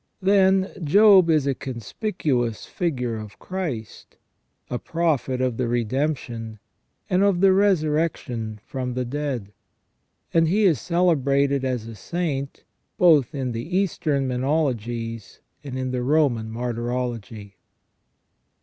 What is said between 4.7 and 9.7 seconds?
prophet of the Redemption, and of the Resurrection from the dead;